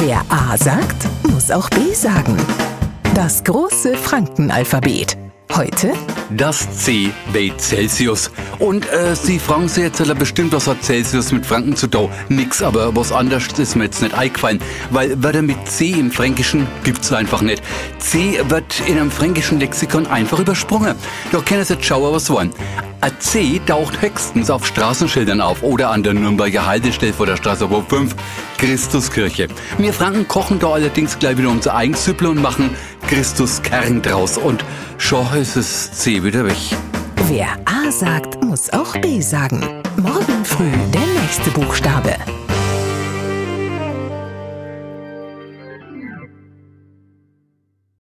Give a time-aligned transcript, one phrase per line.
[0.00, 2.36] Wer A sagt, muss auch B sagen.
[3.16, 5.18] Das große Frankenalphabet.
[5.56, 5.92] Heute
[6.30, 8.30] Das C bei Celsius.
[8.60, 12.10] Und äh, Sie fragen sich jetzt alle bestimmt, was hat Celsius mit Franken zu tun?
[12.28, 14.60] Nix, aber was anderes ist mir jetzt nicht eingefallen.
[14.90, 17.60] Weil Wörter mit C im Fränkischen gibt's einfach nicht.
[17.98, 20.94] C wird in einem fränkischen Lexikon einfach übersprungen.
[21.32, 22.52] Da können Sie jetzt schauen, was wollen.
[23.00, 27.68] Ein C taucht höchstens auf Straßenschildern auf oder an der Nürnberger Haltestelle vor der Straße
[27.68, 28.14] Hof 5,
[28.58, 29.48] Christuskirche.
[29.78, 32.70] Wir Franken kochen da allerdings gleich wieder unser eigenes Süpple und machen
[33.06, 34.36] Christuskern draus.
[34.36, 34.64] Und
[34.98, 36.58] schon ist das C wieder weg.
[37.28, 39.60] Wer A sagt, muss auch B sagen.
[39.96, 42.16] Morgen früh der nächste Buchstabe.